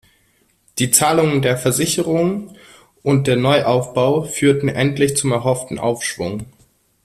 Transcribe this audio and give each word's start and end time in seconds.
Die 0.79 0.89
Zahlungen 0.89 1.43
der 1.43 1.57
Versicherungen 1.59 2.57
und 3.03 3.27
der 3.27 3.35
Neuaufbau 3.35 4.23
führten 4.23 4.67
endlich 4.67 5.15
zum 5.15 5.31
erhofften 5.31 5.77
Aufschwung. 5.77 6.47